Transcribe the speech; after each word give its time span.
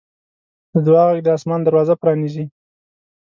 د 0.73 0.75
دعا 0.85 1.03
غږ 1.09 1.19
د 1.23 1.27
اسمان 1.37 1.59
دروازه 1.63 1.93
پرانیزي. 2.01 2.45